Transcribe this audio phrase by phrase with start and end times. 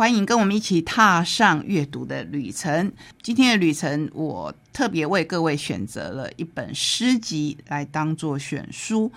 [0.00, 2.90] 欢迎跟我们一起踏上阅读的旅程。
[3.20, 9.12] 今天的旅程，我特别为各位选择了一本诗集来当做选书。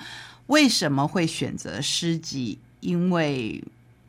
[0.48, 2.59] 为什么会选择诗集？
[2.82, 3.64] 因为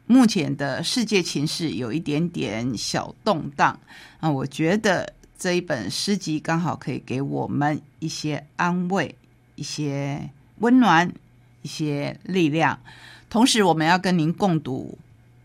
[0.06, 3.78] 目前的世界情势有一点点小动荡
[4.18, 9.14] 啊，我觉得这一本诗集刚好可以给我们一些安慰、
[9.54, 10.28] 一些
[10.58, 11.08] 温暖、
[11.62, 12.80] 一些力量。
[13.30, 14.98] 同时，我们要跟您共读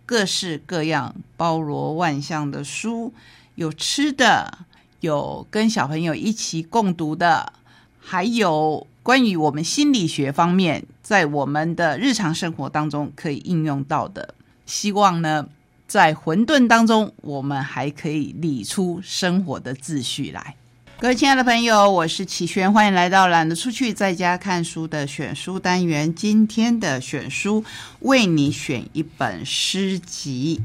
[0.10, 3.14] 各式各样、包罗万象的书，
[3.54, 4.58] 有吃的，
[5.02, 7.54] 有跟小朋友一起共读的，
[8.00, 14.34] 还有关于我们心理学方面，在我们的日常生活当中可以应用到的。
[14.66, 15.48] 希望呢，
[15.86, 20.56] 在混沌当中，我们还可以理出生活的秩序来。
[21.02, 26.14] 各位亲爱的朋友，我是齐轩，欢迎来到懒得出去在家看书的选书单元。
[26.14, 27.64] 今天的选书
[28.02, 30.60] 为你选一本诗集，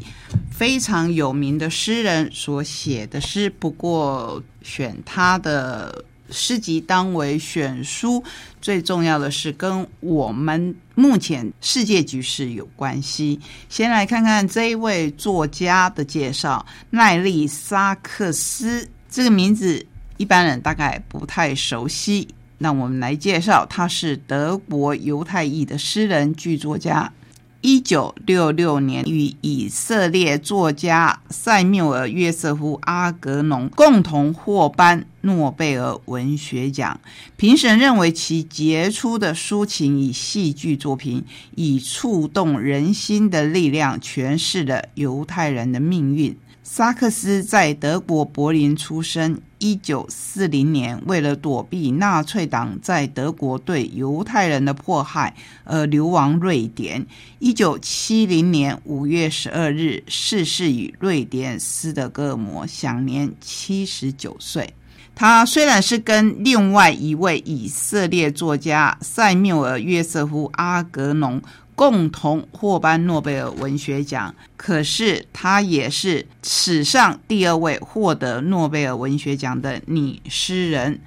[0.51, 3.49] 非常有名的诗人所写的诗。
[3.49, 6.05] 不过选他的。
[6.31, 8.25] 诗集当为选书，
[8.61, 13.39] 最重要的是跟我们目前世界局势有关系。
[13.69, 22.29] 先来看看这一位作家的介绍：奈利·萨克斯这个名字一般人大概不太熟悉。
[22.59, 27.13] 那我们来介绍，他是德国犹太裔的诗人、剧作家。
[27.61, 37.01] 一九六六年，与以色列作家塞缪尔·约瑟夫·阿格农共同获颁诺贝尔文学奖。
[37.37, 46.37] 评审认为其杰出的抒情与戏剧作品，以触动人心的力量诠释了犹太人的命运。
[46.63, 49.41] 萨克斯在德国柏林出生。
[49.65, 57.07] 一九四零年，为了躲避纳粹党在德国对犹太人的迫害而流亡瑞典。
[57.39, 64.75] 一九七零年五月十二日逝世于瑞典斯德哥尔摩，享年七十九岁。
[65.15, 71.41] 他虽然是跟另外一位以色列作家塞缪尔·约瑟夫·阿格农。
[71.75, 81.01] 共同获颁诺贝尔文学奖，可是他也是史上第二位获得诺贝尔文学奖的女诗人。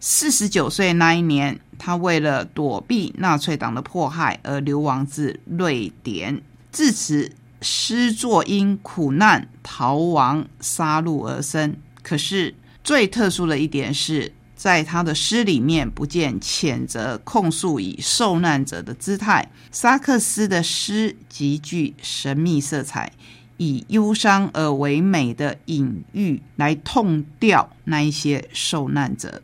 [0.00, 6.42] 四十九岁那一年，他为了躲避纳粹党的迫害而流亡至瑞典，
[6.72, 11.76] 自此诗作因苦难、逃亡、杀戮而生。
[12.02, 14.32] 可是最特殊的一点是。
[14.58, 19.48] 在他的诗里面，不见谴责、控诉以受难者的姿态。
[19.70, 23.12] 萨克斯的诗极具神秘色彩，
[23.58, 29.40] 以忧伤而唯美的隐喻来痛掉那一些受难者，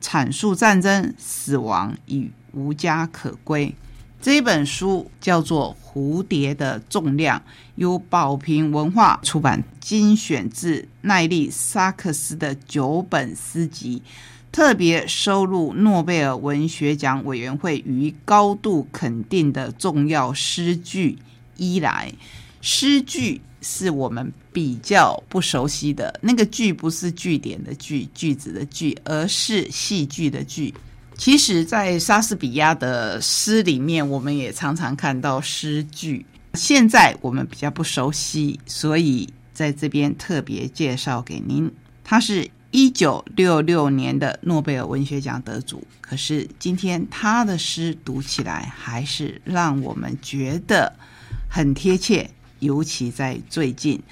[0.00, 3.74] 阐述战争、死亡与无家可归。
[4.22, 7.38] 这本书叫做《蝴蝶的重量》，
[7.74, 14.00] 由宝瓶文化出版，精选自奈利·萨克斯的九本诗集。
[14.54, 21.18] 特别收录诺贝尔文学奖委员会于高度肯定的重要诗句
[21.56, 22.12] 一来，
[22.60, 30.72] 诗句是我们比较不熟悉的那个句，不是句点的句，句子的句，而是戏剧的剧。
[31.16, 41.68] 其实，在莎士比亚的诗里面，我们也常常看到诗句，现在我们比较不熟悉，所以在这边特别介绍给您，
[42.04, 42.48] 它是。
[42.76, 50.92] 一九六六年的诺贝尔文学奖得主，可是今天他的诗读起来还是让我们觉得
[51.48, 54.02] 很贴切，尤其在最近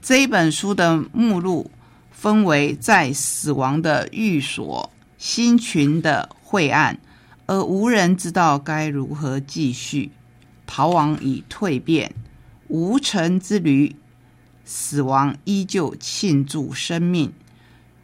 [0.00, 1.68] 这一本书的目录
[2.12, 7.00] 分为在死亡的寓所、星群的晦暗，
[7.46, 10.12] 而无人知道该如何继续
[10.64, 12.14] 逃亡已蜕变，
[12.68, 13.96] 无尘之旅，
[14.64, 17.32] 死亡依旧庆祝生命。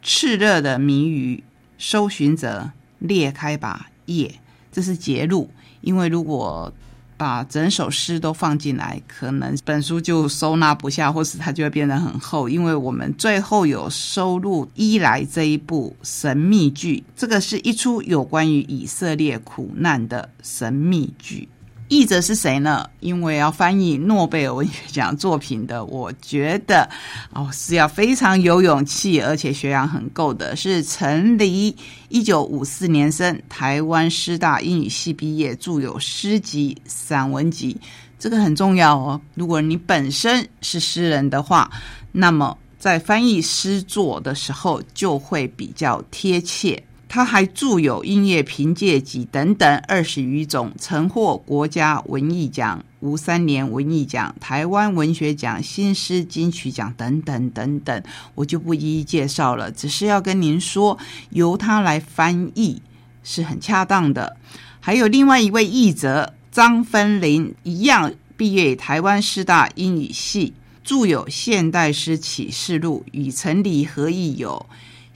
[0.03, 1.43] 炽热的谜语，
[1.77, 4.39] 搜寻者裂开吧页，
[4.71, 5.49] 这是节录。
[5.81, 6.73] 因为如果
[7.15, 12.47] 把整首诗都放进来，可能本书就收纳不下，或是它就会变得很厚。
[12.47, 21.49] 因为我们最后有收录《伊莱》这一部神秘剧，这个是一出有关于以色列苦难的神秘剧。
[21.89, 22.87] 译者是谁呢？
[22.99, 26.87] 因为要翻译诺贝尔文学奖作品的，我觉得
[27.33, 30.55] 哦是要非常有勇气，而且学养很够的。
[30.55, 31.75] 是陈黎，
[32.07, 37.75] 一九五四年生，台湾师大英语系毕业，著有诗集、散文集。
[38.19, 39.19] 这个很重要哦。
[39.33, 41.71] 如果你本身是诗人的话，
[42.11, 46.83] 那么在翻译诗作的时候就会比较贴切。
[47.09, 58.03] 他还著有音乐评介集等等二十余种，曾获国家文艺奖、吴三连文艺奖、台湾文学奖、新诗金曲奖等等等等，
[58.35, 59.71] 我就不一一介绍了。
[59.71, 60.99] 只是要跟您说，
[61.31, 62.79] 由他来翻译
[63.23, 64.37] 是很恰当的。
[64.79, 70.53] 还有另外一位译者张芬林，一样毕业于台湾师大英语系，
[70.83, 74.67] 著有《现代诗启示录》，与陈黎合译有。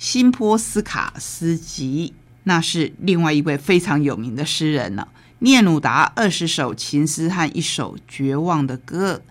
[0.04, 2.14] 辛波斯卡斯集，
[2.44, 5.08] 那是另外一位非常有名的诗人了。
[5.40, 9.22] 聂鲁达二十首情诗和一首绝望的歌，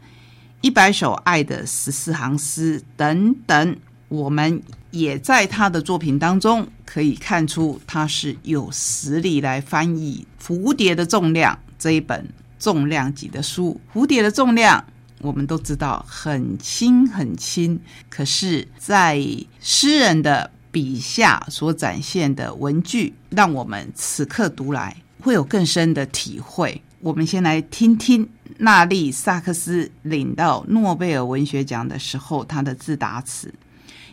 [0.62, 3.76] 一百首爱的十四行诗等等，
[4.08, 12.26] 我们也在他的作品当中可以看出他是有实力来翻译《蝴蝶的重量》这一本
[12.58, 13.78] 重量级的书。
[13.92, 14.82] 蝴蝶的重量，
[15.20, 17.78] 我们都知道很轻很轻，
[18.08, 19.22] 可是，在
[19.60, 26.82] 诗人的笔下所展现的文句，让我们此刻读来会有更深的体会。
[26.98, 28.28] 我们先来听听
[28.58, 33.52] 纳利萨克斯领到诺贝尔文学奖的时候他的自答词：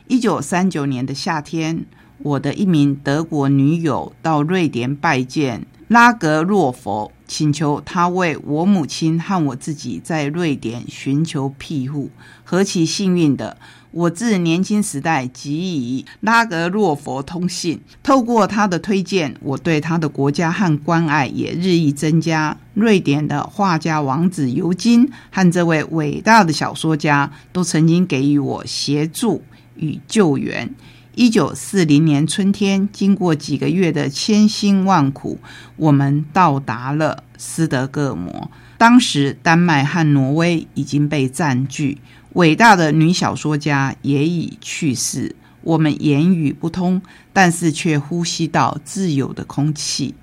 [0.07, 1.85] 一九三九年的夏天，
[2.17, 12.11] 我的一名德国女友到瑞典拜见拉格洛佛，请求他为我母亲和我自己在瑞典寻求庇护。
[12.43, 13.57] 何其幸运的！
[13.89, 22.55] 我自年轻时代即与拉格洛佛通信，透过他的推荐，我对他的国家和关爱也日益增加。
[22.75, 29.41] 瑞典的画家王子尤金和这位伟大的小说家都曾经给予我协助
[29.75, 30.71] 与救援。
[31.15, 35.39] 一九四零年春天，经过几个月的千辛万苦，
[35.75, 38.49] 我们到达了斯德哥尔摩。
[38.77, 41.97] 当时，丹麦和挪威已经被占据。
[42.33, 47.01] 伟大的女小说家也已去世，我们言语不通，
[47.33, 50.13] 但是却呼吸到自由的空气。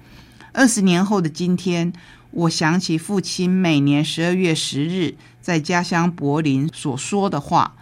[0.52, 1.92] 二十年后的今天，
[2.30, 7.74] 我想起父亲每年十二月十日在家乡柏林所说的话。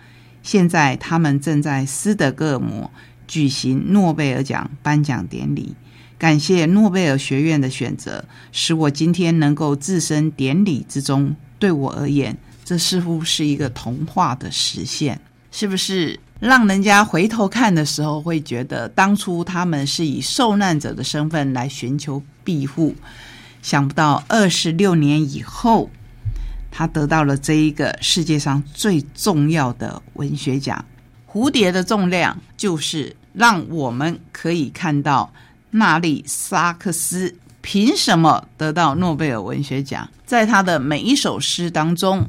[0.44, 2.88] 现在他们正在斯德哥尔摩
[3.26, 5.74] 举行诺贝尔奖颁奖典礼。
[6.16, 11.34] 感谢诺贝尔学院的选择，使我今天能够置身典礼之中。
[11.58, 15.20] 对我而言，这似乎是一个童话的实现，
[15.50, 16.20] 是不是？
[16.40, 22.94] 让人家回头看的时候，会觉得当初他们是以受难者的身份来寻求庇护，
[23.62, 25.88] 想不到二十六年以后，
[26.76, 30.84] 他得到了这一个世界上最重要的文学奖。
[31.30, 35.32] 蝴蝶的重量，就是让我们可以看到
[35.70, 42.28] 纳利萨克斯凭什么得到诺贝尔文学奖，在他的每一首诗当中。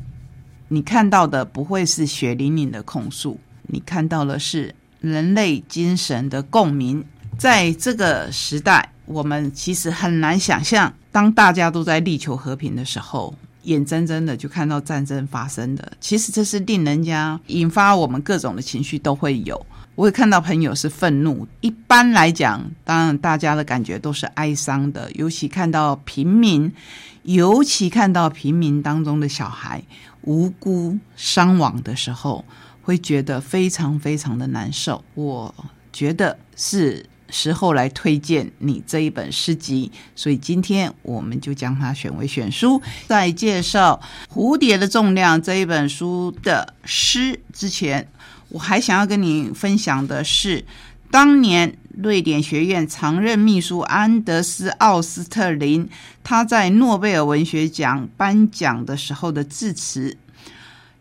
[0.68, 7.04] 你看到的不会是血淋淋的控诉，你看到的是人类精神的共鸣。
[7.38, 15.92] 在这个时代，我们其实很难想象，当大家都在力求和平的时候，眼睁睁的就看到战争发生的。
[16.00, 19.64] 其实这是令人家引发我们各种的情绪都会有。
[19.96, 26.70] 我会看到朋友是愤怒，一般来讲，当然大家的感觉都是哀伤的，尤其看到平民，
[27.24, 29.82] 尤其看到平民当中的小孩。
[30.24, 32.44] 无辜伤亡的时候，
[32.82, 35.04] 会觉得非常非常的难受。
[35.14, 35.54] 我
[35.94, 42.82] 觉得是时候来推荐你这一本诗集，所以今天我们就将它选为选书。
[43.08, 44.00] 在介绍
[44.34, 48.08] 《蝴蝶的重量》这一本书的诗之前，
[48.50, 50.66] 我还想要跟你分享的是，
[51.12, 51.78] 当年。
[52.04, 55.88] 瑞典学院常任秘书安德斯·奥斯特林，
[56.26, 60.18] 他在诺贝尔文学奖颁奖的时候的致辞，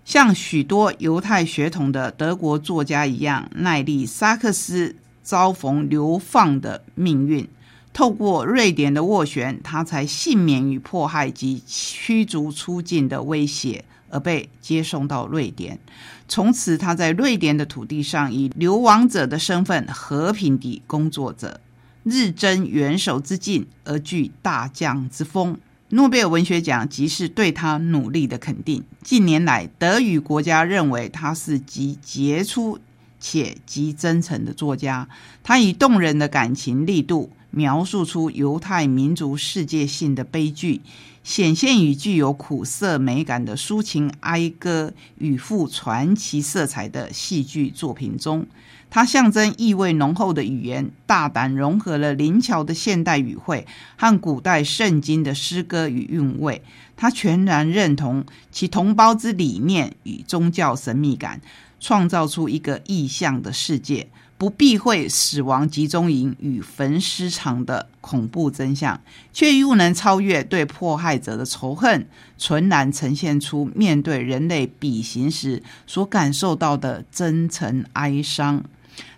[0.04, 7.48] 像许多犹太血统的德国作家一样，奈利·萨克斯遭逢流放的命运。
[7.92, 15.78] 透过瑞典的斡旋，他才幸免于迫害及驱逐出境的威胁，而被接送到瑞典。
[16.26, 21.60] 从此，他在瑞典的土地上以流亡者的身份和平地工作着，
[22.02, 25.56] 日臻元首之境而具大将之风。
[25.90, 28.82] 诺贝尔文学奖即是对他努力的肯定。
[29.04, 32.80] 近年来，德语国家认为他是极杰出
[33.26, 35.08] 且极真诚的作家。
[35.42, 40.82] 他以动人的感情力度描述出犹太民族世界性的悲剧，
[41.22, 48.46] 显现于具有苦涩美感的抒情哀歌与富传奇色彩的戏剧作品中。
[48.90, 53.66] 它象征意味浓厚的语言，大胆融合了灵巧的现代语汇
[53.96, 56.62] 和古代圣经的诗歌与韵味。
[56.96, 61.40] 他全然认同其同胞之理念与宗教神秘感，
[61.80, 69.00] 创造出一个意象的世界，不避讳死亡集中营与焚尸场的恐怖真相，
[69.32, 72.06] 却又能超越对迫害者的仇恨，
[72.38, 78.64] 纯然呈现出面对人类比行时所感受到的真诚哀伤。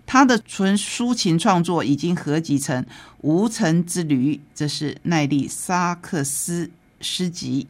[0.04, 2.80] 他的纯抒情创作已经合集成
[3.22, 6.70] 《无尘之旅》，这是奈利沙克斯
[7.00, 7.66] 诗集，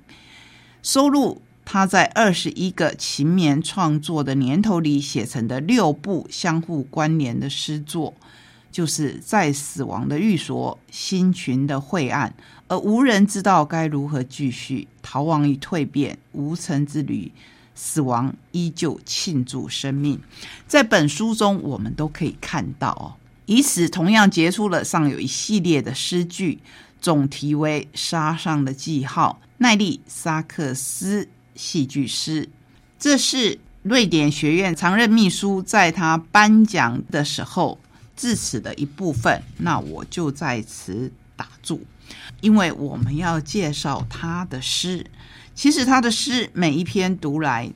[0.82, 8.14] 收录他在二十一个勤勉创作的年头里写成的六部相互关联的诗作，
[8.70, 12.32] 就是在死亡的寓所、星群的晦暗，
[12.68, 17.30] 而无人知道该如何继续逃亡与蜕变，无尘之旅。
[17.74, 20.18] 死亡依旧庆祝生命，
[20.66, 23.12] 在本书中我们都可以看到哦。
[23.44, 26.58] 以此同样结出了尚有一系列的诗句，
[27.02, 32.48] 总题为《沙上的记号》——奈利萨克斯戏剧诗。
[32.98, 37.78] 这是瑞典学院常任秘书在他颁奖的时候
[38.16, 39.42] 致辞的一部分。
[39.58, 41.80] 那我就在此打住，
[42.40, 45.06] 因为我们要介绍他的诗。
[45.54, 47.72] 其实他的诗每一篇读来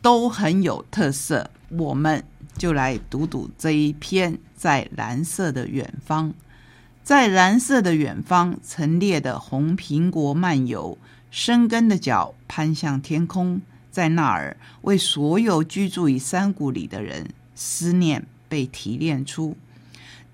[0.00, 2.22] 都很有特色，我们
[2.56, 4.38] 就来读读这一篇。
[4.54, 6.32] 在蓝色的远方，
[7.02, 10.96] 在蓝色的远方，陈列的红苹果漫游，
[11.32, 19.56] 生根的脚攀向天空，在那儿为所有居住于山谷里的人，思念被提炼出。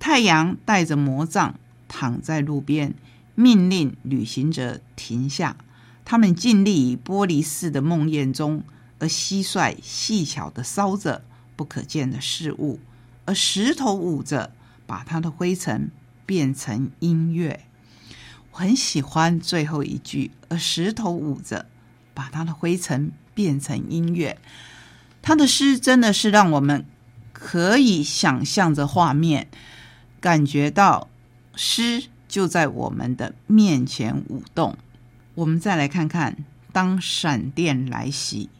[0.00, 1.54] 太阳带着魔杖
[1.86, 2.94] 躺在路边，
[3.36, 5.56] 命令旅行者停下。
[6.04, 8.64] 他们尽力于玻璃似的梦魇中，
[8.98, 11.22] 而蟋蟀细巧的烧着
[11.54, 12.80] 不可见的事物，
[13.24, 14.50] 而石头舞着，
[14.84, 15.92] 把它的灰尘
[16.26, 17.67] 变成音乐。
[18.58, 21.66] 很喜欢最后一句，而石头舞着，
[22.12, 24.36] 把它的灰尘变成音乐。
[25.22, 26.84] 他的诗真的是让我们
[27.32, 29.46] 可以想象着画面，
[30.20, 31.08] 感觉到
[31.54, 34.76] 诗就在我们的面前舞动。
[35.36, 36.36] 我们再来看看，
[36.72, 38.50] 当闪电来袭，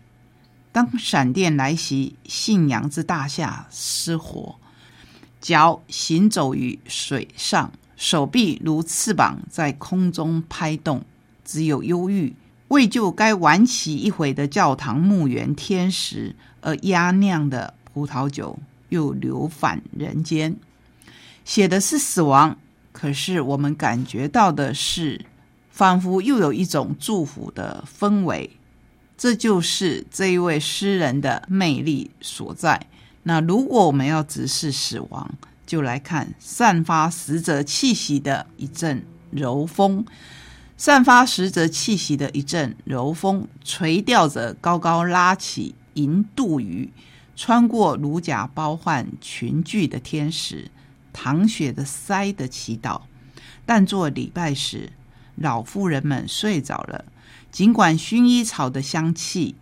[0.70, 4.54] 当闪电来袭，信仰之大厦失火，
[5.40, 11.04] 脚行走于水上，手臂如翅膀在空中拍动，
[11.44, 12.34] 只有忧郁，
[12.68, 20.56] 为救该玩起一回的教堂墓园天使而压酿的葡萄酒又流返人间。
[21.44, 22.56] 写的是死亡，
[22.92, 25.26] 可是我们感觉到的是。
[25.70, 28.50] 仿佛又有一种祝福的氛围，
[29.16, 32.84] 这就是这一位诗人的魅力所在。
[33.22, 35.30] 那如果我们要直视死亡，
[35.68, 40.06] 就来看散发死者气息的一阵柔风，
[40.78, 46.90] 散发死者气息的一阵柔风，垂钓着高高拉起银肚鱼，
[47.36, 50.70] 穿过如假包换群聚的天使，
[51.12, 53.02] 淌血的腮的祈祷，
[53.66, 54.92] 但做礼拜时。
[55.36, 57.04] 老妇人们睡着了，
[57.52, 59.54] 尽管薰衣草的香气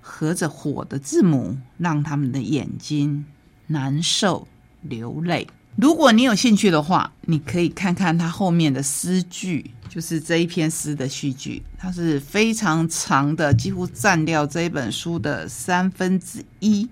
[0.00, 3.24] 合着火的字母，让他们的眼睛
[3.66, 4.46] 难受
[4.82, 5.46] 流泪。
[5.76, 16.88] 如果你有兴趣的话，你可以看看他后面的诗句，就是这一篇诗的序句，它是非常长的，几乎占掉这一本书的三分之一。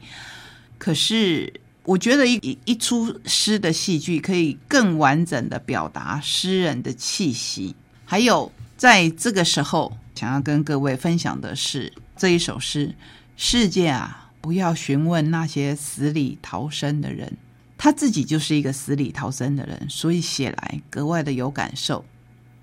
[0.78, 1.52] 可是，
[1.82, 7.74] 我觉得一一出诗的戏剧可以更完整的表达诗人的气息。
[8.04, 12.94] 还有，在这个时候，想要跟各位分享的是这一首诗：
[13.36, 17.36] 世界啊，不要询问那些死里逃生的人，
[17.78, 22.04] 他自己就是一个死里逃生的人，所以写来格外的有感受。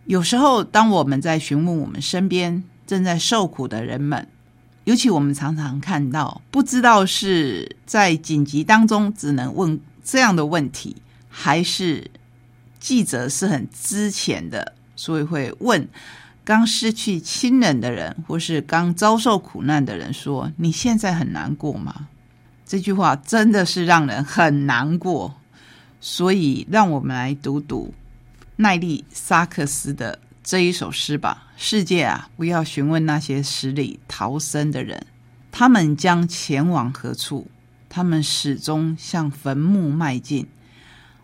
[0.06, 4.28] 有时候，当我们在询问我们身边正在受苦的人们，
[4.84, 10.98] 尤其我们常常看到，不知道是在紧急当中只能问这样的问题，
[11.30, 12.10] 还是
[12.80, 14.74] 记者是很之前的。
[14.96, 15.88] 所以会问
[16.44, 22.10] 刚失去亲人的人，或是刚遭受苦难的人说：“你现在很难过吗？”
[22.74, 25.36] 这句话真的是让人很难过。
[26.02, 27.94] 所以，让我们来读读
[28.56, 31.54] 奈利萨克斯的这一首诗吧。
[31.56, 35.06] 世界啊，不要询问那些死里逃生的人，
[35.52, 37.46] 他们将前往何处？
[37.88, 40.48] 他们始终向坟墓迈进。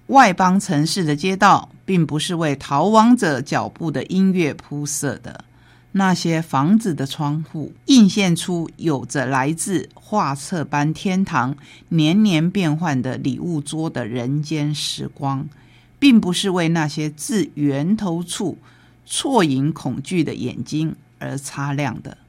[0.06, 1.70] 外邦城市的街道。
[1.89, 5.44] 并不是为逃亡者脚步的音乐铺设的。
[5.93, 11.55] 那些房子的窗户映现出有着来自画册般天堂
[11.89, 15.50] 年年变换的礼物桌的人间时光，
[15.98, 18.60] 并不是为那些自源头处
[19.05, 22.19] 错引恐惧的眼睛而擦亮的。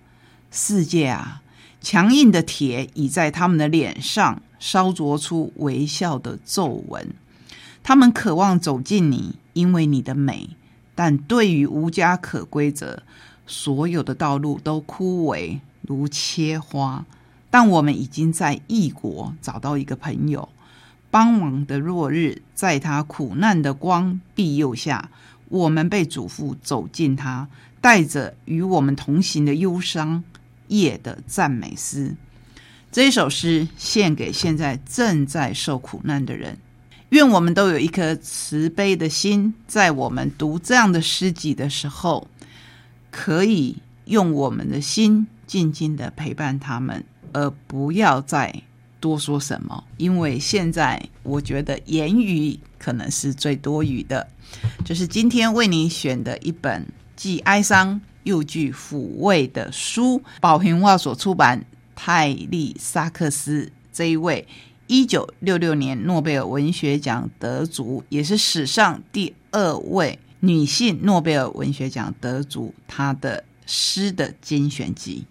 [0.51, 1.43] 世界啊，
[1.83, 7.09] 强硬的铁已在他们的脸上烧灼出微笑的皱纹。
[7.83, 10.51] 他们渴望走近你，因为你的美，
[10.95, 13.03] 但对于无家可归者。
[13.51, 17.05] 所有的道路都枯萎如切花，
[17.51, 20.49] 但我们已经在异国找到一个朋友。
[21.11, 25.11] 傍晚的落日，在他苦难的光庇佑下，
[25.49, 27.49] 我们被嘱咐走进他，
[27.81, 30.23] 带着与我们同行的忧伤
[30.69, 32.15] 夜的赞美诗。
[32.93, 36.57] 这首诗献给现在正在受苦难的人。
[37.09, 42.29] 愿我们都有一颗慈悲的心，在我们读这样的诗集的时候。
[43.11, 43.77] 可以
[44.07, 48.63] 用我们的心静静的陪伴他们，而不要再
[49.01, 49.85] 多说什么。
[49.97, 54.27] 因为现在我觉得言语可能是最多余的。
[54.85, 56.87] 这是今天为你选的一本
[57.17, 61.65] 既哀伤又具抚慰的书，宝瓶话所出版。
[62.03, 64.49] 泰利萨克斯这一位
[64.87, 70.19] 一九六六年诺贝尔文学奖得主，也是史上第二位。
[70.41, 75.27] 女性诺贝尔文学奖得主，她的诗的精选集。